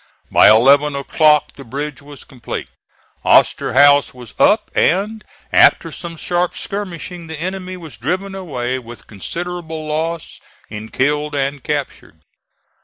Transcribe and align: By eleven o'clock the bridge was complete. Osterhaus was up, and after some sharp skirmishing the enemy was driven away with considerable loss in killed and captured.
By 0.31 0.49
eleven 0.49 0.95
o'clock 0.95 1.53
the 1.53 1.63
bridge 1.63 2.01
was 2.01 2.23
complete. 2.23 2.69
Osterhaus 3.23 4.15
was 4.15 4.33
up, 4.39 4.71
and 4.75 5.23
after 5.53 5.91
some 5.91 6.17
sharp 6.17 6.55
skirmishing 6.57 7.27
the 7.27 7.39
enemy 7.39 7.77
was 7.77 7.97
driven 7.97 8.33
away 8.33 8.79
with 8.79 9.05
considerable 9.05 9.85
loss 9.85 10.39
in 10.71 10.89
killed 10.89 11.35
and 11.35 11.63
captured. 11.63 12.21